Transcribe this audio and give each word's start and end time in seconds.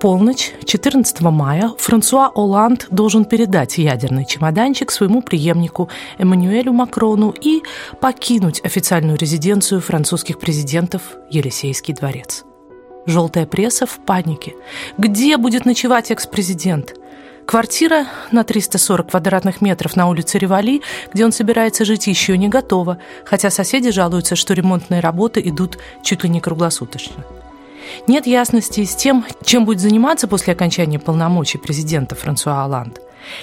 полночь 0.00 0.52
14 0.64 1.20
мая 1.20 1.72
Франсуа 1.78 2.30
Оланд 2.34 2.86
должен 2.90 3.26
передать 3.26 3.76
ядерный 3.76 4.24
чемоданчик 4.24 4.90
своему 4.90 5.20
преемнику 5.20 5.90
Эммануэлю 6.16 6.72
Макрону 6.72 7.34
и 7.38 7.62
покинуть 8.00 8.64
официальную 8.64 9.18
резиденцию 9.18 9.82
французских 9.82 10.38
президентов 10.38 11.02
Елисейский 11.30 11.92
дворец. 11.92 12.44
Желтая 13.04 13.44
пресса 13.44 13.84
в 13.84 13.98
панике. 14.06 14.54
Где 14.96 15.36
будет 15.36 15.66
ночевать 15.66 16.10
экс-президент? 16.10 16.94
Квартира 17.46 18.06
на 18.30 18.42
340 18.42 19.10
квадратных 19.10 19.60
метров 19.60 19.96
на 19.96 20.08
улице 20.08 20.38
Ревали, 20.38 20.80
где 21.12 21.24
он 21.26 21.32
собирается 21.32 21.84
жить, 21.84 22.06
еще 22.06 22.38
не 22.38 22.48
готова, 22.48 22.98
хотя 23.26 23.50
соседи 23.50 23.90
жалуются, 23.90 24.34
что 24.34 24.54
ремонтные 24.54 25.00
работы 25.00 25.42
идут 25.44 25.78
чуть 26.02 26.22
ли 26.22 26.30
не 26.30 26.40
круглосуточно. 26.40 27.24
Нет 28.06 28.26
ясности 28.26 28.84
с 28.84 28.94
тем, 28.94 29.24
чем 29.44 29.64
будет 29.64 29.80
заниматься 29.80 30.28
после 30.28 30.52
окончания 30.52 30.98
полномочий 30.98 31.58
президента 31.58 32.14
Франсуа 32.14 32.64
Оланд. 32.64 33.00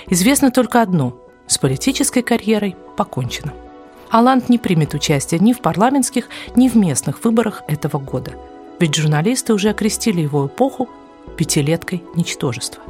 Известно 0.08 0.52
только 0.52 0.82
одно– 0.82 1.18
с 1.48 1.58
политической 1.58 2.22
карьерой 2.22 2.76
покончено. 2.98 3.54
Оланд 4.10 4.50
не 4.50 4.58
примет 4.58 4.94
участие 4.94 5.40
ни 5.40 5.54
в 5.54 5.60
парламентских, 5.60 6.30
ни 6.56 6.70
в 6.70 6.76
местных 6.76 7.24
выборах 7.24 7.64
этого 7.68 8.00
года. 8.00 8.34
Ведь 8.80 8.96
журналисты 8.96 9.54
уже 9.54 9.70
окрестили 9.70 10.22
его 10.22 10.48
эпоху 10.48 10.90
пятилеткой 11.38 12.04
ничтожества. 12.16 12.84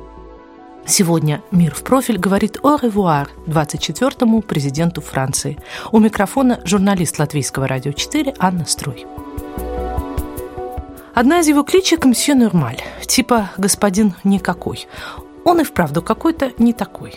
Сегодня 0.86 1.42
«Мир 1.52 1.76
в 1.76 1.84
профиль» 1.84 2.18
говорит 2.18 2.60
о 2.64 2.78
ревуар 2.82 3.30
24-му 3.46 4.42
президенту 4.42 5.02
Франции. 5.02 5.58
У 5.92 6.00
микрофона 6.00 6.62
журналист 6.64 7.20
Латвийского 7.20 7.68
радио 7.68 7.92
4 7.92 8.36
Анна 8.40 8.66
Струй. 8.66 9.06
Одна 11.18 11.40
из 11.40 11.48
его 11.48 11.64
кличек 11.64 12.06
«Мсье 12.06 12.36
Нормаль», 12.36 12.80
типа 13.08 13.50
«господин 13.58 14.14
никакой». 14.24 14.88
Он 15.46 15.60
и 15.60 15.64
вправду 15.64 16.04
какой-то 16.04 16.52
не 16.60 16.74
такой. 16.74 17.16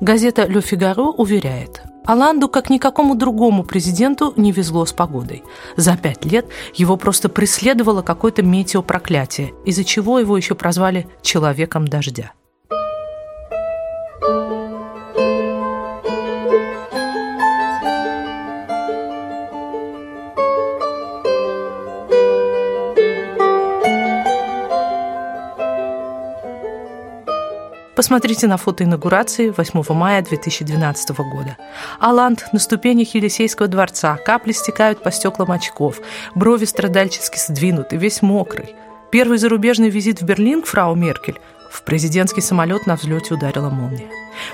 Газета 0.00 0.46
«Ле 0.46 0.62
Фигаро» 0.62 1.02
уверяет, 1.02 1.82
Аланду, 2.06 2.48
как 2.48 2.70
никакому 2.70 3.14
другому 3.14 3.62
президенту, 3.62 4.32
не 4.38 4.50
везло 4.50 4.86
с 4.86 4.94
погодой. 4.94 5.44
За 5.76 5.94
пять 5.94 6.24
лет 6.24 6.46
его 6.72 6.96
просто 6.96 7.28
преследовало 7.28 8.00
какое-то 8.00 8.42
метеопроклятие, 8.42 9.52
из-за 9.66 9.84
чего 9.84 10.18
его 10.18 10.38
еще 10.38 10.54
прозвали 10.54 11.06
«человеком 11.20 11.86
дождя». 11.86 12.32
Посмотрите 27.96 28.48
на 28.48 28.56
фото 28.56 28.82
инаугурации 28.82 29.50
8 29.50 29.84
мая 29.94 30.22
2012 30.22 31.16
года. 31.18 31.56
Аланд 32.00 32.44
на 32.52 32.58
ступенях 32.58 33.14
Елисейского 33.14 33.68
дворца, 33.68 34.16
капли 34.16 34.52
стекают 34.52 35.02
по 35.02 35.12
стеклам 35.12 35.52
очков, 35.52 36.00
брови 36.34 36.64
страдальчески 36.64 37.38
сдвинуты, 37.38 37.96
весь 37.96 38.20
мокрый. 38.20 38.74
Первый 39.12 39.38
зарубежный 39.38 39.90
визит 39.90 40.20
в 40.20 40.24
Берлин 40.24 40.62
к 40.62 40.66
фрау 40.66 40.96
Меркель 40.96 41.38
в 41.70 41.82
президентский 41.82 42.40
самолет 42.40 42.86
на 42.86 42.96
взлете 42.96 43.34
ударила 43.34 43.68
молния. 43.68 44.08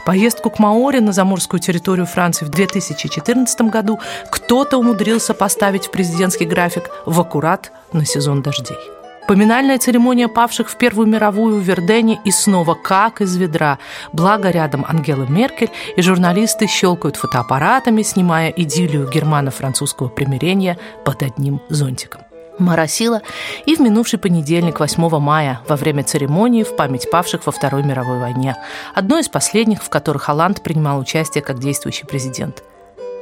Поездку 0.04 0.50
к 0.50 0.58
Маоре 0.58 1.00
на 1.00 1.12
заморскую 1.12 1.60
территорию 1.60 2.06
Франции 2.06 2.44
в 2.44 2.50
2014 2.50 3.60
году 3.62 4.00
кто-то 4.30 4.78
умудрился 4.78 5.34
поставить 5.34 5.86
в 5.86 5.90
президентский 5.90 6.44
график 6.46 6.90
в 7.06 7.20
аккурат 7.20 7.72
на 7.92 8.04
сезон 8.04 8.42
дождей. 8.42 8.99
Поминальная 9.30 9.78
церемония 9.78 10.26
павших 10.26 10.68
в 10.68 10.76
Первую 10.76 11.06
мировую 11.06 11.60
в 11.60 11.62
Вердене 11.62 12.18
и 12.24 12.32
снова 12.32 12.74
как 12.74 13.20
из 13.20 13.36
ведра. 13.36 13.78
Благо 14.12 14.50
рядом 14.50 14.84
Ангела 14.84 15.24
Меркель 15.24 15.70
и 15.94 16.02
журналисты 16.02 16.66
щелкают 16.66 17.14
фотоаппаратами, 17.14 18.02
снимая 18.02 18.48
идиллию 18.50 19.08
германо-французского 19.08 20.08
примирения 20.08 20.78
под 21.04 21.22
одним 21.22 21.60
зонтиком 21.68 22.22
моросило 22.58 23.22
и 23.66 23.76
в 23.76 23.80
минувший 23.80 24.18
понедельник, 24.18 24.80
8 24.80 25.18
мая, 25.18 25.60
во 25.66 25.76
время 25.76 26.02
церемонии 26.02 26.64
в 26.64 26.74
память 26.76 27.08
павших 27.08 27.46
во 27.46 27.52
Второй 27.52 27.84
мировой 27.84 28.18
войне, 28.18 28.56
одной 28.94 29.20
из 29.20 29.28
последних, 29.28 29.82
в 29.82 29.88
которых 29.88 30.24
Холланд 30.24 30.60
принимал 30.62 30.98
участие 30.98 31.42
как 31.42 31.58
действующий 31.58 32.04
президент. 32.04 32.64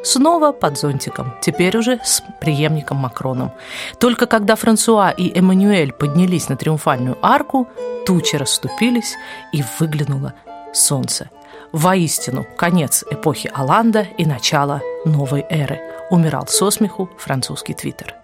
Снова 0.03 0.53
под 0.53 0.79
зонтиком, 0.79 1.35
теперь 1.41 1.77
уже 1.77 2.01
с 2.05 2.23
преемником 2.41 2.99
Макроном. 2.99 3.53
Только 3.99 4.27
когда 4.27 4.55
Франсуа 4.55 5.11
и 5.11 5.37
Эммануэль 5.37 5.93
поднялись 5.93 6.49
на 6.49 6.57
триумфальную 6.57 7.19
арку, 7.21 7.69
тучи 8.07 8.37
расступились 8.37 9.15
и 9.53 9.65
выглянуло 9.79 10.35
солнце. 10.73 11.31
Воистину, 11.73 12.47
конец 12.57 13.05
эпохи 13.11 13.51
Аланда 13.53 14.07
и 14.17 14.25
начало 14.25 14.81
новой 15.05 15.45
эры. 15.51 15.81
Умирал 16.11 16.47
со 16.47 16.71
смеху 16.71 17.11
французский 17.19 17.75
твиттер. 17.75 18.15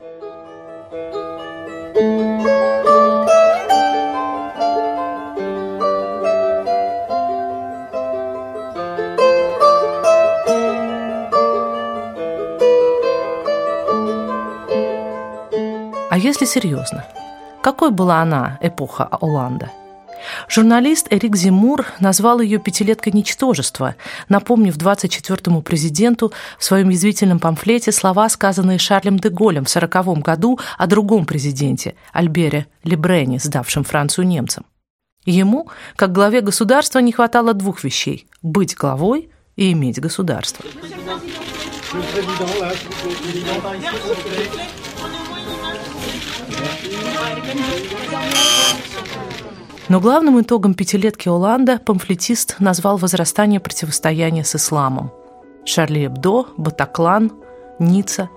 Если 16.24 16.46
серьезно, 16.46 17.04
какой 17.62 17.90
была 17.90 18.22
она, 18.22 18.58
эпоха 18.62 19.04
Оланда? 19.04 19.70
Журналист 20.48 21.06
Эрик 21.10 21.36
Зимур 21.36 21.84
назвал 22.00 22.40
ее 22.40 22.58
«пятилеткой 22.58 23.12
ничтожества», 23.12 23.94
напомнив 24.30 24.74
24-му 24.78 25.60
президенту 25.60 26.32
в 26.58 26.64
своем 26.64 26.88
язвительном 26.88 27.40
памфлете 27.40 27.92
слова, 27.92 28.30
сказанные 28.30 28.78
Шарлем 28.78 29.18
де 29.18 29.28
Голем 29.28 29.66
в 29.66 29.76
1940 29.76 30.24
году 30.24 30.58
о 30.78 30.86
другом 30.86 31.26
президенте, 31.26 31.94
Альбере 32.14 32.68
Лебрене, 32.84 33.38
сдавшем 33.38 33.84
Францию 33.84 34.26
немцам. 34.26 34.64
Ему, 35.26 35.68
как 35.94 36.12
главе 36.12 36.40
государства, 36.40 37.00
не 37.00 37.12
хватало 37.12 37.52
двух 37.52 37.84
вещей– 37.84 38.26
быть 38.42 38.74
главой 38.74 39.28
и 39.56 39.72
иметь 39.72 40.00
государство. 40.00 40.64
Но 49.88 50.00
главным 50.00 50.40
итогом 50.40 50.74
пятилетки 50.74 51.28
Оланда 51.28 51.78
памфлетист 51.78 52.56
назвал 52.58 52.96
возрастание 52.96 53.60
противостояния 53.60 54.42
с 54.42 54.56
исламом. 54.56 55.12
Шарли 55.64 56.06
Эбдо, 56.06 56.46
Батаклан, 56.56 57.32
Ницца. 57.78 58.28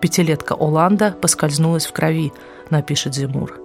Пятилетка 0.00 0.54
Оланда 0.54 1.12
поскользнулась 1.12 1.86
в 1.86 1.92
крови, 1.92 2.32
напишет 2.70 3.14
Зимур. 3.14 3.58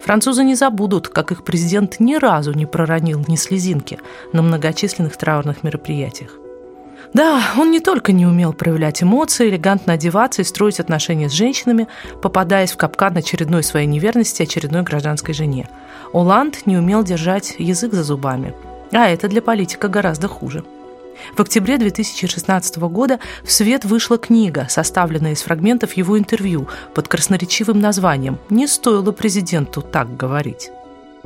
Французы 0.00 0.44
не 0.44 0.54
забудут, 0.54 1.08
как 1.08 1.32
их 1.32 1.44
президент 1.44 2.00
ни 2.00 2.14
разу 2.16 2.52
не 2.52 2.66
проронил 2.66 3.24
ни 3.28 3.36
слезинки 3.36 3.98
на 4.32 4.42
многочисленных 4.42 5.16
траурных 5.16 5.62
мероприятиях. 5.62 6.38
Да, 7.12 7.42
он 7.56 7.70
не 7.70 7.80
только 7.80 8.12
не 8.12 8.26
умел 8.26 8.52
проявлять 8.52 9.02
эмоции, 9.02 9.48
элегантно 9.48 9.94
одеваться 9.94 10.42
и 10.42 10.44
строить 10.44 10.80
отношения 10.80 11.28
с 11.28 11.32
женщинами, 11.32 11.88
попадаясь 12.22 12.72
в 12.72 12.76
капкан 12.76 13.16
очередной 13.16 13.62
своей 13.62 13.86
неверности 13.86 14.42
очередной 14.42 14.82
гражданской 14.82 15.34
жене. 15.34 15.68
Оланд 16.12 16.66
не 16.66 16.76
умел 16.76 17.04
держать 17.04 17.54
язык 17.58 17.92
за 17.92 18.04
зубами. 18.04 18.54
А 18.92 19.08
это 19.08 19.28
для 19.28 19.42
политика 19.42 19.88
гораздо 19.88 20.28
хуже. 20.28 20.64
В 21.34 21.40
октябре 21.40 21.78
2016 21.78 22.76
года 22.76 23.18
в 23.42 23.50
свет 23.50 23.84
вышла 23.84 24.18
книга, 24.18 24.66
составленная 24.68 25.32
из 25.32 25.42
фрагментов 25.42 25.94
его 25.94 26.18
интервью 26.18 26.68
под 26.94 27.08
красноречивым 27.08 27.80
названием 27.80 28.38
«Не 28.50 28.66
стоило 28.66 29.12
президенту 29.12 29.80
так 29.80 30.16
говорить». 30.16 30.70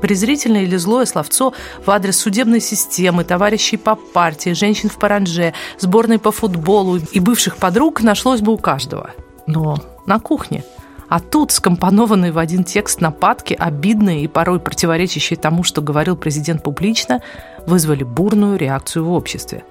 Презрительное 0.00 0.62
или 0.62 0.76
злое 0.76 1.04
словцо 1.06 1.52
в 1.84 1.90
адрес 1.90 2.18
судебной 2.18 2.60
системы, 2.60 3.24
товарищей 3.24 3.76
по 3.76 3.94
партии, 3.94 4.50
женщин 4.50 4.88
в 4.88 4.98
паранже, 4.98 5.52
сборной 5.78 6.18
по 6.18 6.32
футболу 6.32 6.98
и 7.12 7.20
бывших 7.20 7.56
подруг 7.56 8.02
нашлось 8.02 8.40
бы 8.40 8.52
у 8.52 8.58
каждого. 8.58 9.10
Но 9.46 9.78
на 10.06 10.18
кухне. 10.20 10.64
А 11.08 11.18
тут 11.18 11.50
скомпонованные 11.50 12.30
в 12.30 12.38
один 12.38 12.62
текст 12.62 13.00
нападки, 13.00 13.52
обидные 13.58 14.22
и 14.22 14.28
порой 14.28 14.60
противоречащие 14.60 15.36
тому, 15.36 15.64
что 15.64 15.82
говорил 15.82 16.16
президент 16.16 16.62
публично, 16.62 17.20
вызвали 17.66 18.04
бурную 18.04 18.56
реакцию 18.56 19.04
в 19.04 19.12
обществе. 19.12 19.64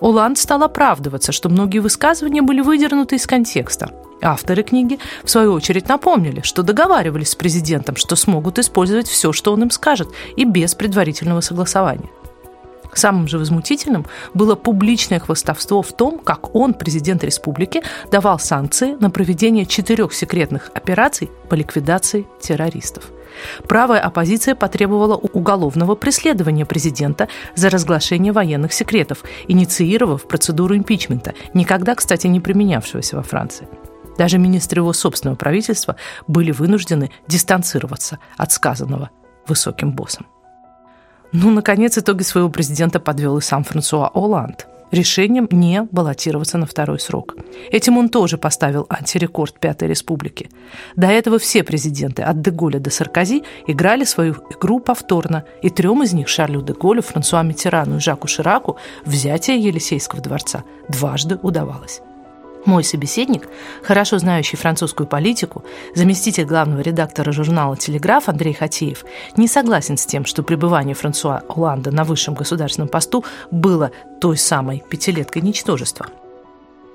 Оланд 0.00 0.38
стал 0.38 0.62
оправдываться, 0.62 1.32
что 1.32 1.48
многие 1.48 1.78
высказывания 1.78 2.42
были 2.42 2.60
выдернуты 2.60 3.16
из 3.16 3.26
контекста. 3.26 3.90
Авторы 4.22 4.62
книги, 4.62 4.98
в 5.24 5.30
свою 5.30 5.52
очередь, 5.52 5.88
напомнили, 5.88 6.40
что 6.42 6.62
договаривались 6.62 7.30
с 7.30 7.34
президентом, 7.34 7.96
что 7.96 8.16
смогут 8.16 8.58
использовать 8.58 9.08
все, 9.08 9.32
что 9.32 9.52
он 9.52 9.62
им 9.62 9.70
скажет, 9.70 10.08
и 10.36 10.44
без 10.44 10.74
предварительного 10.74 11.40
согласования. 11.40 12.08
Самым 12.96 13.28
же 13.28 13.38
возмутительным 13.38 14.06
было 14.32 14.54
публичное 14.54 15.20
хвастовство 15.20 15.82
в 15.82 15.92
том, 15.92 16.18
как 16.18 16.54
он, 16.54 16.72
президент 16.72 17.22
республики, 17.24 17.82
давал 18.10 18.38
санкции 18.38 18.96
на 18.98 19.10
проведение 19.10 19.66
четырех 19.66 20.14
секретных 20.14 20.70
операций 20.72 21.30
по 21.50 21.54
ликвидации 21.54 22.26
террористов. 22.40 23.10
Правая 23.68 24.00
оппозиция 24.00 24.54
потребовала 24.54 25.14
уголовного 25.14 25.94
преследования 25.94 26.64
президента 26.64 27.28
за 27.54 27.68
разглашение 27.68 28.32
военных 28.32 28.72
секретов, 28.72 29.24
инициировав 29.46 30.26
процедуру 30.26 30.74
импичмента, 30.74 31.34
никогда, 31.52 31.94
кстати, 31.96 32.28
не 32.28 32.40
применявшегося 32.40 33.16
во 33.16 33.22
Франции. 33.22 33.68
Даже 34.16 34.38
министры 34.38 34.80
его 34.80 34.94
собственного 34.94 35.36
правительства 35.36 35.96
были 36.26 36.50
вынуждены 36.50 37.10
дистанцироваться 37.28 38.20
от 38.38 38.52
сказанного 38.52 39.10
высоким 39.46 39.92
боссом. 39.92 40.24
Ну, 41.32 41.50
наконец, 41.50 41.98
итоги 41.98 42.22
своего 42.22 42.48
президента 42.48 43.00
подвел 43.00 43.38
и 43.38 43.42
сам 43.42 43.64
Франсуа 43.64 44.08
Оланд 44.08 44.66
решением 44.90 45.48
не 45.50 45.82
баллотироваться 45.82 46.58
на 46.58 46.66
второй 46.66 47.00
срок. 47.00 47.36
Этим 47.70 47.98
он 47.98 48.08
тоже 48.08 48.38
поставил 48.38 48.86
антирекорд 48.88 49.58
Пятой 49.58 49.88
Республики. 49.88 50.50
До 50.94 51.08
этого 51.08 51.38
все 51.38 51.62
президенты 51.62 52.22
от 52.22 52.40
Деголя 52.40 52.78
до 52.78 52.90
Саркози 52.90 53.42
играли 53.66 54.04
свою 54.04 54.34
игру 54.50 54.80
повторно, 54.80 55.44
и 55.62 55.70
трем 55.70 56.02
из 56.02 56.12
них 56.12 56.28
Шарлю 56.28 56.62
Деголю, 56.62 57.02
Франсуа 57.02 57.42
Миттерану 57.42 57.96
и 57.96 58.00
Жаку 58.00 58.28
Шираку 58.28 58.76
взятие 59.04 59.58
Елисейского 59.58 60.22
дворца 60.22 60.64
дважды 60.88 61.38
удавалось. 61.42 62.00
Мой 62.66 62.82
собеседник, 62.82 63.42
хорошо 63.84 64.18
знающий 64.18 64.56
французскую 64.56 65.06
политику, 65.06 65.62
заместитель 65.94 66.44
главного 66.44 66.80
редактора 66.80 67.30
журнала 67.30 67.76
«Телеграф» 67.76 68.28
Андрей 68.28 68.54
Хатеев, 68.54 69.04
не 69.36 69.46
согласен 69.46 69.96
с 69.96 70.04
тем, 70.04 70.24
что 70.24 70.42
пребывание 70.42 70.96
Франсуа 70.96 71.42
Оланда 71.48 71.94
на 71.94 72.02
высшем 72.02 72.34
государственном 72.34 72.88
посту 72.88 73.24
было 73.52 73.92
той 74.20 74.36
самой 74.36 74.82
пятилеткой 74.90 75.42
ничтожества. 75.42 76.06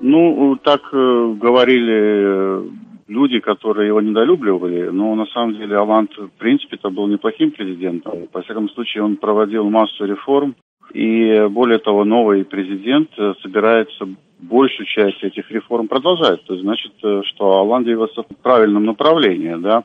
Ну, 0.00 0.58
так 0.62 0.82
э, 0.92 1.34
говорили 1.40 1.94
э, 1.94 2.64
люди, 3.08 3.40
которые 3.40 3.86
его 3.88 4.02
недолюбливали, 4.02 4.90
но 4.90 5.14
на 5.14 5.24
самом 5.26 5.54
деле 5.54 5.76
Оланд, 5.78 6.10
в 6.18 6.38
принципе, 6.38 6.76
это 6.76 6.90
был 6.90 7.06
неплохим 7.06 7.50
президентом. 7.50 8.26
По 8.30 8.42
всяком 8.42 8.68
случае, 8.70 9.04
он 9.04 9.16
проводил 9.16 9.70
массу 9.70 10.04
реформ, 10.04 10.54
и 10.92 11.46
более 11.48 11.78
того, 11.78 12.04
новый 12.04 12.44
президент 12.44 13.10
э, 13.16 13.34
собирается 13.42 14.08
большую 14.38 14.86
часть 14.86 15.22
этих 15.22 15.50
реформ 15.50 15.88
продолжать. 15.88 16.44
То 16.44 16.54
есть, 16.54 16.64
значит, 16.64 16.92
э, 17.02 17.22
что 17.24 17.58
Оланд 17.60 17.86
двигался 17.86 18.22
в 18.22 18.36
правильном 18.42 18.84
направлении, 18.84 19.54
да. 19.54 19.84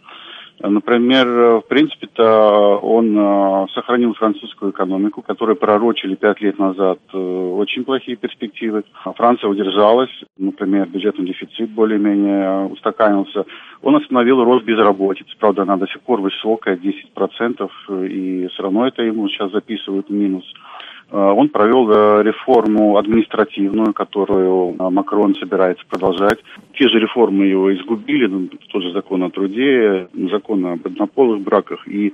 Например, 0.60 1.28
э, 1.28 1.58
в 1.60 1.68
принципе-то 1.68 2.80
он 2.82 3.70
сохранил 3.74 4.16
французскую 4.16 4.72
экономику, 4.72 5.22
которую 5.22 5.56
пророчили 5.56 6.16
пять 6.16 6.42
лет 6.42 6.60
назад 6.60 7.00
очень 7.14 7.86
плохие 7.86 8.18
перспективы. 8.18 8.84
Франция 9.16 9.50
удержалась, 9.50 10.10
например, 10.38 10.88
бюджетный 10.88 11.26
дефицит 11.26 11.70
более-менее 11.70 12.66
устаканился. 12.66 13.46
Он 13.82 13.96
остановил 13.96 14.44
рост 14.44 14.66
безработицы, 14.66 15.32
правда, 15.40 15.62
она 15.62 15.78
до 15.78 15.88
сих 15.88 16.02
пор 16.02 16.22
высокая, 16.22 16.76
10%, 16.76 17.70
и 18.10 18.48
все 18.48 18.64
равно 18.64 18.88
это 18.88 19.04
ему 19.04 19.30
сейчас 19.30 19.52
записывают 19.52 20.10
минус. 20.10 20.44
Э, 21.10 21.18
он 21.18 21.50
провел 21.50 21.90
э, 21.90 22.24
реформу 22.24 22.98
административную, 22.98 23.94
которую 23.94 24.76
э, 24.78 24.90
Макрон 24.90 25.36
собирается 25.36 25.86
продолжать. 25.88 26.40
Те 26.74 26.90
же 26.90 27.00
реформы 27.00 27.46
его 27.46 27.74
изгубили, 27.74 28.28
ну, 28.28 28.50
тот 28.72 28.84
же 28.84 28.92
закон 28.92 29.24
о 29.24 29.30
труде, 29.30 30.10
закон 30.32 30.66
об 30.66 30.86
однополых 30.86 31.42
браках 31.42 31.88
и 31.88 32.14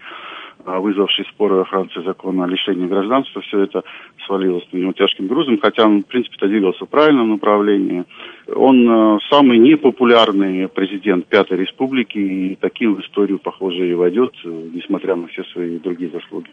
вызвавший 0.65 1.25
споры 1.25 1.55
во 1.55 1.65
Франции 1.65 2.01
закон 2.05 2.41
о 2.41 2.47
лишении 2.47 2.87
гражданства, 2.87 3.41
все 3.41 3.63
это 3.63 3.83
свалилось 4.25 4.65
на 4.71 4.77
него 4.77 4.93
тяжким 4.93 5.27
грузом, 5.27 5.59
хотя 5.61 5.83
он, 5.83 6.03
в 6.03 6.05
принципе, 6.05 6.47
двигался 6.47 6.85
в 6.85 6.89
правильном 6.89 7.31
направлении. 7.31 8.05
Он 8.47 9.19
самый 9.29 9.57
непопулярный 9.57 10.69
президент 10.69 11.25
Пятой 11.25 11.57
Республики, 11.57 12.17
и 12.17 12.55
таким 12.55 12.95
в 12.95 13.01
историю, 13.01 13.39
похоже, 13.39 13.89
и 13.89 13.93
войдет, 13.93 14.31
несмотря 14.45 15.17
на 15.17 15.27
все 15.27 15.43
свои 15.51 15.79
другие 15.79 16.11
заслуги. 16.11 16.47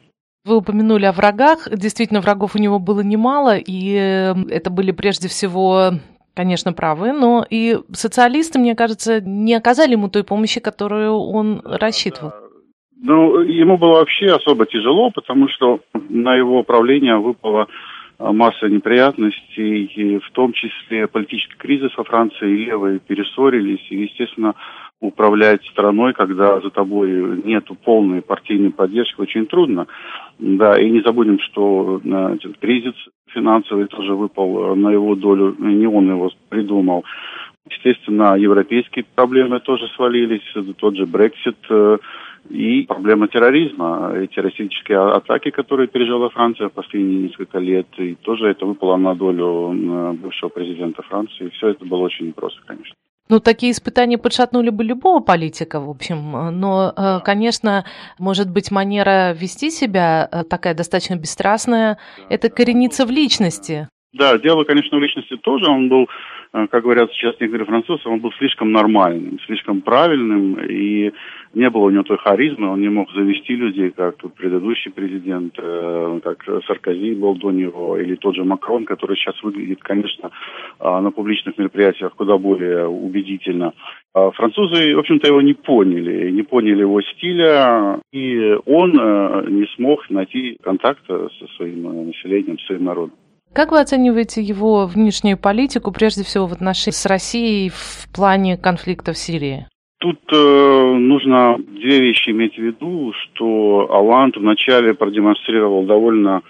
Вы 0.45 0.57
упомянули 0.57 1.05
о 1.05 1.13
врагах. 1.13 1.69
Действительно, 1.71 2.21
врагов 2.21 2.57
у 2.57 2.59
него 2.59 2.79
было 2.79 3.01
немало, 3.01 3.57
и 3.59 3.95
э, 3.95 4.35
это 4.49 4.71
были 4.71 4.91
прежде 4.93 5.29
всего 5.29 5.93
конечно, 6.35 6.73
правы, 6.73 7.13
но 7.13 7.45
и 7.51 7.77
социалисты, 7.93 8.59
мне 8.59 8.75
кажется, 8.75 9.21
не 9.21 9.53
оказали 9.53 9.93
ему 9.93 10.09
той 10.09 10.25
помощи, 10.25 10.59
которую 10.59 11.13
он 11.13 11.61
рассчитывал. 11.65 12.33
Ну, 13.03 13.41
ему 13.41 13.77
было 13.77 13.97
вообще 13.97 14.27
особо 14.27 14.65
тяжело, 14.65 15.11
потому 15.11 15.49
что 15.49 15.81
на 16.09 16.35
его 16.37 16.61
управление 16.61 17.19
выпала 17.19 17.67
масса 18.19 18.69
неприятностей, 18.69 19.85
и 19.85 20.19
в 20.19 20.31
том 20.33 20.53
числе 20.53 21.07
политический 21.07 21.57
кризис 21.57 21.91
во 21.97 22.05
Франции, 22.05 22.51
и 22.51 22.65
левые 22.67 22.99
перессорились, 23.01 23.87
и, 23.91 24.03
естественно, 24.03 24.55
управлять 25.01 25.65
страной, 25.67 26.13
когда 26.13 26.61
за 26.61 26.71
тобой 26.71 27.43
нет 27.45 27.65
полной 27.85 28.23
партийной 28.23 28.71
поддержки, 28.71 29.21
очень 29.21 29.47
трудно. 29.47 29.87
Да, 30.39 30.79
и 30.81 30.91
не 30.91 31.01
забудем, 31.01 31.39
что 31.41 32.01
этот 32.05 32.59
кризис 32.59 32.95
финансовый 33.29 33.87
тоже 33.87 34.15
выпал 34.15 34.77
на 34.77 34.91
его 34.91 35.15
долю, 35.15 35.57
не 35.59 35.87
он 35.87 36.09
его 36.11 36.31
придумал. 36.49 37.05
Естественно, 37.69 38.37
европейские 38.37 39.05
проблемы 39.15 39.61
тоже 39.61 39.87
свалились, 39.95 40.43
тот 40.79 40.97
же 40.97 41.07
Брексит 41.07 41.59
э, 41.69 41.99
и 42.49 42.83
проблема 42.83 43.29
терроризма, 43.29 44.15
и 44.21 44.27
террористические 44.27 44.99
атаки, 44.99 45.51
которые 45.51 45.87
пережила 45.87 46.31
Франция 46.31 46.69
в 46.69 46.73
последние 46.73 47.29
несколько 47.29 47.59
лет, 47.59 47.87
и 47.99 48.15
тоже 48.17 48.49
это 48.49 48.67
выпало 48.67 48.97
на 48.97 49.15
долю 49.15 49.73
э, 49.73 50.13
бывшего 50.15 50.49
президента 50.49 51.03
Франции. 51.03 51.47
И 51.47 51.51
все 51.51 51.69
это 51.69 51.85
было 51.85 52.01
очень 52.01 52.29
непросто, 52.29 52.61
конечно. 52.67 52.95
Ну, 53.31 53.39
такие 53.39 53.71
испытания 53.71 54.19
подшатнули 54.19 54.71
бы 54.71 54.83
любого 54.83 55.21
политика, 55.21 55.79
в 55.79 55.89
общем. 55.89 56.59
Но, 56.59 56.93
э, 56.97 57.21
конечно, 57.25 57.85
может 58.19 58.51
быть, 58.51 58.73
манера 58.73 59.33
вести 59.33 59.71
себя 59.71 60.29
э, 60.31 60.43
такая 60.43 60.75
достаточно 60.75 61.15
бесстрастная, 61.15 61.99
это 62.29 62.49
коренится 62.49 63.07
в 63.07 63.11
личности. 63.11 63.89
Да, 64.13 64.39
дело, 64.39 64.65
конечно, 64.65 64.99
в 64.99 65.01
личности 65.01 65.37
тоже. 65.37 65.71
Он 65.71 65.89
был, 65.89 66.09
э, 66.53 66.67
как 66.67 66.83
говорят 66.83 67.13
сейчас 67.13 67.39
некоторые 67.39 67.67
французы, 67.67 68.09
он 68.09 68.19
был 68.19 68.33
слишком 68.33 68.73
нормальным, 68.73 69.39
слишком 69.47 69.83
правильным, 69.83 70.59
и 70.69 71.13
не 71.55 71.71
было 71.71 71.83
у 71.83 71.91
него 71.91 72.03
той 72.03 72.19
харизмы, 72.19 72.71
он 72.71 72.81
не 72.81 72.89
мог 72.89 73.09
завести 73.13 73.55
людей, 73.55 73.93
как 73.93 74.17
предыдущий 74.35 74.91
президент, 74.91 75.55
э, 75.59 76.21
как 76.25 76.45
Саркози 76.67 77.15
был 77.15 77.37
до 77.37 77.53
него, 77.53 77.99
или 77.99 78.17
тот 78.17 78.35
же 78.35 78.43
Макрон, 78.43 78.85
который 78.85 79.17
сейчас 79.17 79.41
выглядит, 79.45 79.81
конечно, 79.81 80.33
э, 80.81 81.01
на 81.01 81.13
публичных 81.13 81.57
мероприятиях 81.57 82.13
куда 82.17 82.37
более 82.37 82.89
убедительно. 82.89 83.75
Французы, 84.13 84.97
в 84.97 84.99
общем-то, 84.99 85.29
его 85.29 85.41
не 85.41 85.55
поняли, 85.55 86.33
не 86.33 86.43
поняли 86.43 86.81
его 86.81 87.01
стиля, 87.01 88.01
и 88.13 88.57
он 88.67 88.91
не 88.91 89.67
смог 89.77 90.11
найти 90.11 90.57
контакта 90.61 91.29
со 91.39 91.47
своим 91.57 92.09
населением, 92.09 92.59
со 92.59 92.67
своим 92.67 92.85
народом. 92.85 93.13
Как 93.53 93.73
вы 93.73 93.81
оцениваете 93.81 94.41
его 94.43 94.87
внешнюю 94.87 95.37
политику, 95.37 95.91
прежде 95.93 96.23
всего 96.23 96.47
в 96.47 96.53
отношении 96.53 96.95
с 96.95 97.05
Россией 97.07 97.71
в 97.71 98.07
плане 98.15 98.57
конфликта 98.57 99.13
в 99.13 99.19
Сирии? 99.19 99.67
Тут 99.99 100.21
э, 100.33 100.95
нужно 100.95 101.59
две 101.59 102.01
вещи 102.01 102.31
иметь 102.31 102.55
в 102.55 102.63
виду, 102.63 103.13
что 103.13 103.89
Алант 103.93 104.37
вначале 104.37 104.95
продемонстрировал 104.95 105.85
довольно 105.85 106.43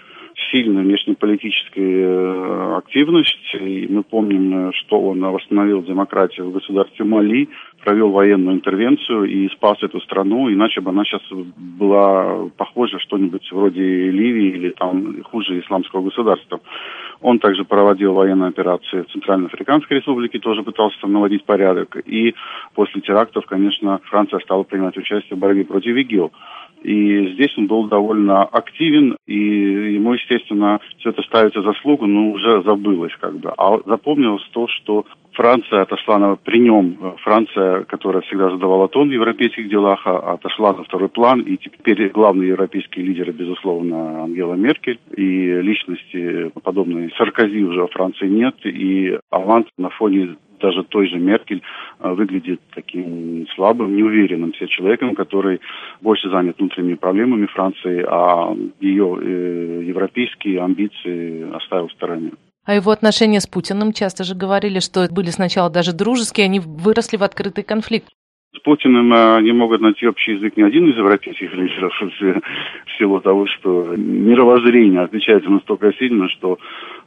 сильную 0.51 0.85
внешнеполитическую 0.85 2.05
э, 2.05 2.77
активность. 2.77 3.55
И 3.59 3.87
мы 3.89 4.03
помним, 4.03 4.69
э, 4.69 4.71
что 4.73 4.99
он 4.99 5.21
восстановил 5.21 5.83
демократию 5.83 6.49
в 6.49 6.53
государстве 6.53 7.05
Мали, 7.05 7.49
провел 7.83 8.11
военную 8.11 8.55
интервенцию 8.55 9.25
и 9.25 9.49
спас 9.49 9.81
эту 9.81 9.99
страну, 10.01 10.51
иначе 10.51 10.81
бы 10.81 10.91
она 10.91 11.03
сейчас 11.03 11.21
была 11.31 12.49
похожа 12.57 12.99
что-нибудь 12.99 13.47
вроде 13.51 13.81
Ливии 13.81 14.55
или 14.55 14.69
там 14.71 15.23
хуже 15.23 15.59
исламского 15.59 16.03
государства. 16.03 16.59
Он 17.21 17.37
также 17.37 17.63
проводил 17.65 18.13
военные 18.13 18.49
операции 18.49 19.03
в 19.03 19.11
Центральноафриканской 19.11 19.97
республике, 19.97 20.39
тоже 20.39 20.63
пытался 20.63 20.99
там 21.01 21.13
наводить 21.13 21.45
порядок. 21.45 21.97
И 22.05 22.33
после 22.73 23.01
терактов, 23.01 23.45
конечно, 23.45 23.99
Франция 24.05 24.39
стала 24.39 24.63
принимать 24.63 24.97
участие 24.97 25.35
в 25.37 25.39
борьбе 25.39 25.63
против 25.63 25.95
ИГИЛ. 25.95 26.31
И 26.81 27.33
здесь 27.33 27.55
он 27.57 27.67
был 27.67 27.87
довольно 27.87 28.43
активен, 28.43 29.15
и 29.27 29.37
ему, 29.95 30.13
естественно, 30.13 30.79
все 30.97 31.09
это 31.09 31.21
ставится 31.23 31.61
заслугу, 31.61 32.07
но 32.07 32.31
уже 32.31 32.63
забылось 32.63 33.15
как 33.19 33.37
бы. 33.37 33.53
А 33.57 33.77
запомнилось 33.85 34.47
то, 34.51 34.67
что 34.67 35.05
Франция 35.33 35.83
отошла 35.83 36.17
на, 36.17 36.35
при 36.35 36.59
нем, 36.59 37.15
Франция, 37.23 37.83
которая 37.83 38.21
всегда 38.23 38.49
задавала 38.49 38.87
тон 38.87 39.09
в 39.09 39.13
европейских 39.13 39.69
делах, 39.69 40.01
а, 40.05 40.33
отошла 40.33 40.73
на 40.73 40.83
второй 40.83 41.09
план, 41.09 41.41
и 41.41 41.57
теперь 41.57 42.09
главные 42.09 42.49
европейские 42.49 43.05
лидеры, 43.05 43.31
безусловно, 43.31 44.23
Ангела 44.23 44.55
Меркель, 44.55 44.99
и 45.15 45.61
личности 45.61 46.51
подобной 46.63 47.13
Саркози 47.17 47.63
уже 47.63 47.81
во 47.81 47.87
Франции 47.87 48.27
нет, 48.27 48.55
и 48.65 49.17
Алант 49.29 49.67
на 49.77 49.89
фоне 49.89 50.35
даже 50.61 50.83
той 50.83 51.09
же 51.09 51.17
Меркель 51.17 51.61
а, 51.99 52.13
выглядит 52.13 52.61
таким 52.73 53.47
слабым, 53.55 53.95
неуверенным 53.95 54.53
себе 54.53 54.67
человеком, 54.67 55.15
который 55.15 55.59
больше 56.01 56.29
занят 56.29 56.59
внутренними 56.59 56.95
проблемами 56.95 57.47
Франции, 57.47 58.05
а 58.07 58.55
ее 58.79 59.17
э, 59.21 59.83
европейские 59.85 60.61
амбиции 60.61 61.55
оставил 61.55 61.87
в 61.87 61.93
стороне. 61.93 62.31
А 62.63 62.75
его 62.75 62.91
отношения 62.91 63.39
с 63.39 63.47
Путиным 63.47 63.91
часто 63.91 64.23
же 64.23 64.35
говорили, 64.35 64.79
что 64.79 65.07
были 65.11 65.31
сначала 65.31 65.69
даже 65.69 65.93
дружеские, 65.93 66.45
они 66.45 66.59
выросли 66.59 67.17
в 67.17 67.23
открытый 67.23 67.63
конфликт. 67.63 68.07
С 68.53 68.59
Путиным 68.59 69.13
э, 69.13 69.41
не 69.43 69.53
могут 69.53 69.79
найти 69.79 70.05
общий 70.05 70.33
язык 70.33 70.57
ни 70.57 70.63
один 70.63 70.89
из 70.89 70.97
европейских 70.97 71.53
лидеров 71.53 71.93
в 72.01 72.97
силу 72.97 73.21
того, 73.21 73.47
что 73.47 73.95
мировоззрение 73.95 74.99
отличается 74.99 75.49
настолько 75.49 75.93
сильно, 75.93 76.27
что 76.27 76.59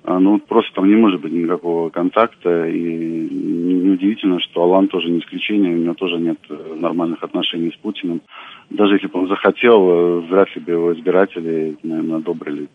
а, 0.06 0.18
ну, 0.18 0.38
просто 0.38 0.70
там 0.74 0.86
не 0.86 0.96
может 0.96 1.22
быть 1.22 1.32
никакого 1.32 1.88
контакта, 1.88 2.66
и 2.68 2.78
неудивительно, 2.78 4.38
что 4.40 4.62
Алан 4.62 4.88
тоже 4.88 5.08
не 5.08 5.20
исключение, 5.20 5.74
у 5.74 5.78
него 5.78 5.94
тоже 5.94 6.18
нет 6.18 6.38
э, 6.50 6.74
нормальных 6.78 7.22
отношений 7.22 7.70
с 7.70 7.76
Путиным. 7.76 8.20
Даже 8.68 8.96
если 8.96 9.06
бы 9.06 9.20
он 9.20 9.28
захотел, 9.28 9.88
э, 9.88 10.20
вряд 10.28 10.54
ли 10.54 10.60
бы 10.60 10.72
его 10.72 10.92
избиратели, 10.92 11.76
наверное, 11.82 12.18
одобрили 12.18 12.68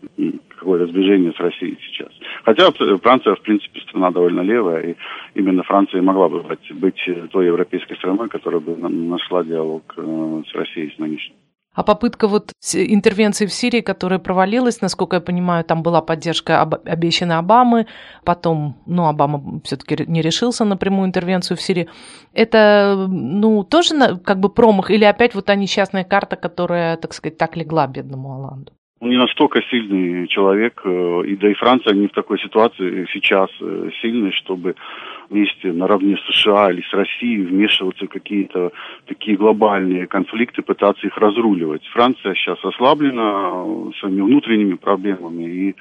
какое-то 0.58 0.88
сближение 0.88 1.32
с 1.34 1.40
Россией 1.40 1.78
сейчас. 1.88 2.10
Хотя 2.44 2.72
Франция, 2.72 3.36
в 3.36 3.42
принципе, 3.42 3.80
страна 3.82 4.10
довольно 4.10 4.42
левая, 4.42 4.82
и 4.82 4.96
именно 5.36 5.62
Франция 5.62 6.02
могла 6.02 6.30
бы 6.30 6.42
быть, 6.42 6.72
быть 6.74 7.00
той 7.32 7.46
европейской 7.46 7.96
страной, 7.96 8.28
которая 8.28 8.59
бы 8.62 8.76
нашла 8.78 9.44
диалог 9.44 9.94
э, 9.98 10.44
с 10.50 10.56
Россией, 10.56 10.94
нынешней. 10.98 11.36
А 11.74 11.84
попытка 11.84 12.28
вот 12.28 12.52
интервенции 12.74 13.46
в 13.46 13.54
Сирии, 13.54 13.82
которая 13.82 14.20
провалилась, 14.20 14.82
насколько 14.82 15.18
я 15.18 15.22
понимаю, 15.22 15.64
там 15.64 15.84
была 15.84 16.02
поддержка 16.02 16.62
об, 16.62 16.76
обещана 16.86 17.38
Обамы, 17.38 17.86
потом, 18.26 18.76
ну, 18.86 19.06
Обама 19.06 19.62
все-таки 19.64 20.04
не 20.08 20.22
решился 20.22 20.66
на 20.66 20.78
прямую 20.78 21.08
интервенцию 21.08 21.58
в 21.58 21.62
Сирии. 21.62 21.88
Это, 22.34 23.06
ну, 23.08 23.64
тоже 23.64 24.18
как 24.26 24.40
бы 24.40 24.50
промах 24.50 24.90
или 24.90 25.06
опять 25.06 25.36
вот 25.36 25.46
та 25.46 25.56
несчастная 25.56 26.04
карта, 26.04 26.36
которая, 26.36 26.98
так 26.98 27.14
сказать, 27.14 27.38
так 27.38 27.56
легла 27.56 27.88
бедному 27.88 28.34
Оланду? 28.34 28.74
Он 29.02 29.10
не 29.10 29.18
настолько 29.18 29.62
сильный 29.70 30.28
человек, 30.28 30.82
э, 30.84 31.22
и 31.26 31.38
да 31.38 31.50
и 31.50 31.54
Франция 31.54 31.94
не 31.94 32.08
в 32.08 32.12
такой 32.12 32.38
ситуации 32.40 33.08
сейчас 33.14 33.50
э, 33.62 33.90
сильной, 34.02 34.34
чтобы 34.34 34.76
вместе 35.30 35.72
наравне 35.72 36.18
с 36.18 36.36
США 36.36 36.72
или 36.72 36.82
с 36.82 36.94
Россией 36.94 37.46
вмешиваться 37.46 38.06
в 38.06 38.10
какие-то 38.10 38.72
такие 39.06 39.38
глобальные 39.38 40.08
конфликты, 40.08 40.64
пытаться 40.64 41.08
их 41.08 41.18
разруливать. 41.18 41.86
Франция 41.94 42.34
сейчас 42.34 42.58
ослаблена 42.64 43.92
своими 44.00 44.22
внутренними 44.22 44.76
проблемами, 44.76 45.44
и 45.44 45.76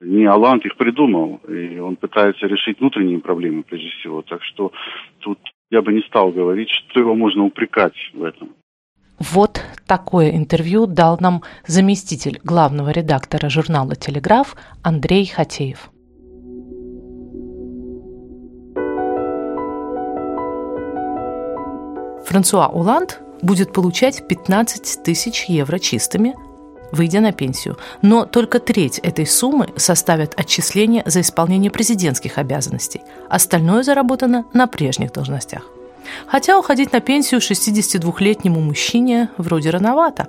не 0.00 0.24
Алант 0.24 0.66
их 0.66 0.76
придумал, 0.76 1.40
и 1.48 1.78
он 1.78 1.94
пытается 1.96 2.46
решить 2.46 2.80
внутренние 2.80 3.20
проблемы 3.20 3.62
прежде 3.62 3.90
всего. 3.90 4.22
Так 4.22 4.42
что 4.42 4.72
тут 5.20 5.38
я 5.70 5.82
бы 5.82 5.92
не 5.92 6.02
стал 6.02 6.32
говорить, 6.32 6.70
что 6.70 7.00
его 7.00 7.14
можно 7.14 7.44
упрекать 7.44 7.96
в 8.12 8.24
этом. 8.24 8.48
Вот 9.18 9.62
такое 9.86 10.30
интервью 10.30 10.86
дал 10.86 11.16
нам 11.20 11.42
заместитель 11.66 12.40
главного 12.44 12.90
редактора 12.90 13.48
журнала 13.48 13.96
«Телеграф» 13.96 14.56
Андрей 14.82 15.26
Хатеев. 15.26 15.90
Франсуа 22.26 22.66
Уланд 22.68 23.20
будет 23.40 23.72
получать 23.72 24.26
15 24.28 25.02
тысяч 25.04 25.44
евро 25.44 25.78
чистыми, 25.78 26.34
выйдя 26.92 27.20
на 27.20 27.32
пенсию. 27.32 27.78
Но 28.02 28.26
только 28.26 28.58
треть 28.58 28.98
этой 28.98 29.26
суммы 29.26 29.68
составят 29.76 30.38
отчисления 30.38 31.02
за 31.06 31.20
исполнение 31.20 31.70
президентских 31.70 32.38
обязанностей. 32.38 33.02
Остальное 33.30 33.82
заработано 33.82 34.44
на 34.52 34.66
прежних 34.66 35.12
должностях. 35.12 35.62
Хотя 36.26 36.58
уходить 36.58 36.92
на 36.92 37.00
пенсию 37.00 37.40
62-летнему 37.40 38.60
мужчине 38.60 39.30
вроде 39.36 39.70
рановато. 39.70 40.28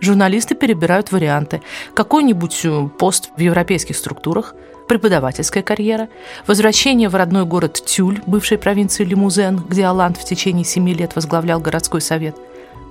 Журналисты 0.00 0.54
перебирают 0.54 1.12
варианты. 1.12 1.62
Какой-нибудь 1.94 2.60
э, 2.64 2.88
пост 2.98 3.30
в 3.36 3.40
европейских 3.40 3.96
структурах– 3.96 4.54
преподавательская 4.86 5.62
карьера, 5.62 6.08
возвращение 6.46 7.08
в 7.08 7.14
родной 7.14 7.44
город 7.44 7.82
Тюль, 7.84 8.20
бывшей 8.26 8.58
провинции 8.58 9.04
Лимузен, 9.04 9.56
где 9.56 9.84
Аланд 9.84 10.16
в 10.16 10.24
течение 10.24 10.64
семи 10.64 10.94
лет 10.94 11.14
возглавлял 11.14 11.60
городской 11.60 12.00
совет. 12.00 12.36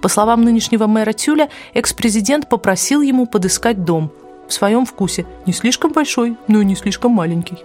По 0.01 0.09
словам 0.09 0.43
нынешнего 0.43 0.87
мэра 0.87 1.13
Тюля, 1.13 1.49
экс-президент 1.73 2.49
попросил 2.49 3.01
ему 3.01 3.25
подыскать 3.25 3.85
дом 3.85 4.11
в 4.47 4.53
своем 4.53 4.85
вкусе, 4.85 5.25
не 5.45 5.53
слишком 5.53 5.91
большой, 5.91 6.35
но 6.47 6.61
и 6.61 6.65
не 6.65 6.75
слишком 6.75 7.11
маленький. 7.11 7.57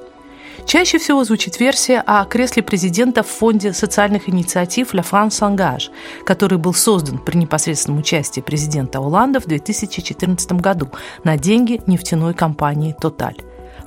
Чаще 0.69 0.99
всего 0.99 1.25
звучит 1.25 1.59
версия 1.61 2.03
о 2.07 2.27
кресле 2.27 2.63
президента 2.63 3.23
в 3.23 3.27
фонде 3.27 3.73
социальных 3.73 4.29
инициатив 4.29 4.93
«La 4.93 5.03
France 5.03 5.41
Engage», 5.41 5.91
который 6.27 6.59
был 6.59 6.75
создан 6.75 7.17
при 7.17 7.39
непосредственном 7.39 8.01
участии 8.01 8.43
президента 8.43 8.99
Оланда 8.99 9.41
в 9.41 9.47
2014 9.47 10.53
году 10.53 10.91
на 11.25 11.39
деньги 11.39 11.81
нефтяной 11.87 12.35
компании 12.35 12.95
«Тоталь». 13.01 13.39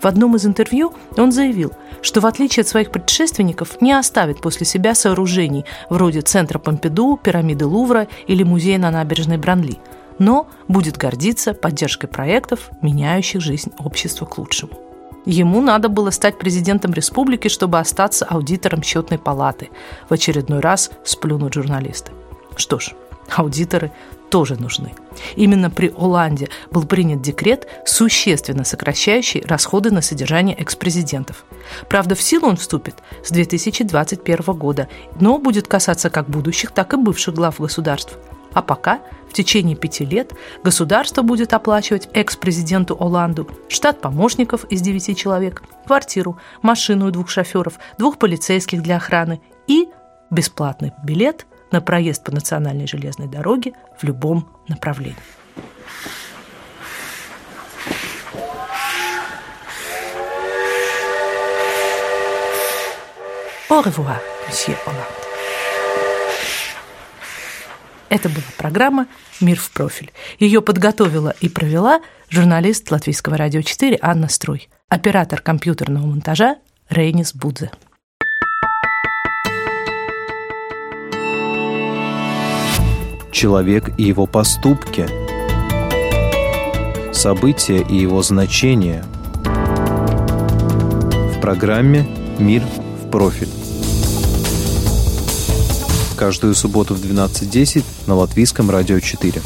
В 0.02 0.08
одном 0.08 0.36
из 0.38 0.48
интервью 0.48 0.92
он 1.18 1.32
заявил, 1.32 1.72
что 2.02 2.20
в 2.20 2.26
отличие 2.26 2.62
от 2.62 2.68
своих 2.68 2.90
предшественников 2.90 3.80
не 3.80 3.94
оставит 3.94 4.42
после 4.42 4.66
себя 4.66 4.96
сооружений 4.96 5.66
вроде 5.92 6.22
центра 6.22 6.58
Помпиду, 6.58 7.16
пирамиды 7.16 7.68
Лувра 7.68 8.08
или 8.26 8.42
музея 8.42 8.80
на 8.80 8.90
набережной 8.90 9.38
Бранли, 9.38 9.78
но 10.18 10.48
будет 10.68 10.98
гордиться 10.98 11.54
поддержкой 11.54 12.08
проектов, 12.08 12.72
меняющих 12.82 13.40
жизнь 13.40 13.72
общества 13.78 14.26
к 14.26 14.40
лучшему. 14.40 14.91
Ему 15.26 15.62
надо 15.62 15.88
было 15.90 16.10
стать 16.10 16.40
президентом 16.40 16.94
республики, 16.94 17.48
чтобы 17.48 17.80
остаться 17.80 18.26
аудитором 18.26 18.82
счетной 18.82 19.20
палаты. 19.20 19.70
В 20.10 20.14
очередной 20.14 20.60
раз 20.60 20.92
сплюнут 21.04 21.54
журналисты. 21.54 22.12
Что 22.56 22.80
ж, 22.80 22.92
аудиторы 23.36 23.92
тоже 24.32 24.56
нужны. 24.56 24.94
Именно 25.36 25.70
при 25.70 25.94
Оланде 25.96 26.50
был 26.72 26.86
принят 26.86 27.22
декрет, 27.22 27.68
существенно 27.86 28.64
сокращающий 28.64 29.42
расходы 29.42 29.92
на 29.92 30.02
содержание 30.02 30.56
экс-президентов. 30.56 31.46
Правда, 31.90 32.16
в 32.16 32.22
силу 32.22 32.48
он 32.48 32.56
вступит 32.56 32.96
с 33.24 33.30
2021 33.30 34.54
года, 34.58 34.88
но 35.20 35.38
будет 35.38 35.68
касаться 35.68 36.10
как 36.10 36.30
будущих, 36.30 36.72
так 36.72 36.94
и 36.94 36.98
бывших 36.98 37.36
глав 37.36 37.60
государств. 37.60 38.18
А 38.54 38.62
пока 38.62 39.00
в 39.30 39.34
течение 39.34 39.76
пяти 39.76 40.06
лет 40.06 40.34
государство 40.64 41.22
будет 41.22 41.54
оплачивать 41.54 42.10
экс-президенту 42.14 42.98
Оланду 43.00 43.48
штат 43.70 44.02
помощников 44.02 44.66
из 44.66 44.82
девяти 44.82 45.16
человек, 45.16 45.64
квартиру, 45.86 46.38
машину 46.62 47.08
и 47.08 47.12
двух 47.12 47.30
шоферов, 47.30 47.80
двух 47.98 48.18
полицейских 48.18 48.82
для 48.82 48.98
охраны 48.98 49.42
и 49.68 49.88
бесплатный 50.30 50.92
билет 51.04 51.46
на 51.72 51.80
проезд 51.80 52.24
по 52.24 52.32
национальной 52.32 52.88
железной 52.88 53.28
дороге 53.28 53.74
в 53.98 54.04
любом 54.04 54.50
направлении. 54.68 55.16
Au 63.70 63.82
revoir, 63.82 64.20
месье 64.50 64.78
Оланд. 64.86 65.21
Это 68.12 68.28
была 68.28 68.44
программа 68.58 69.08
«Мир 69.40 69.58
в 69.58 69.72
профиль». 69.72 70.12
Ее 70.38 70.62
подготовила 70.62 71.34
и 71.40 71.48
провела 71.48 72.02
журналист 72.30 72.92
Латвийского 72.92 73.38
радио 73.38 73.62
4 73.62 73.98
Анна 74.02 74.28
Струй, 74.28 74.68
оператор 74.90 75.40
компьютерного 75.40 76.06
монтажа 76.06 76.58
Рейнис 76.90 77.34
Будзе. 77.34 77.72
человек 83.32 83.98
и 83.98 84.04
его 84.04 84.28
поступки, 84.28 85.08
события 87.14 87.82
и 87.82 87.96
его 87.96 88.22
значения 88.22 89.04
в 91.34 91.40
программе 91.42 92.06
«Мир 92.38 92.62
в 92.62 93.10
профиль». 93.10 93.61
Каждую 96.22 96.54
субботу 96.54 96.94
в 96.94 97.04
12.10 97.04 97.84
на 98.06 98.14
Латвийском 98.14 98.70
радио 98.70 99.00
4. 99.00 99.42